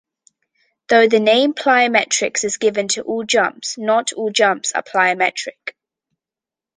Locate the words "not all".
3.77-4.31